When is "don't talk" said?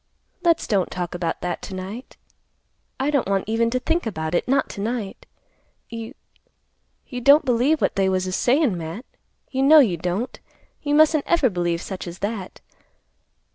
0.65-1.13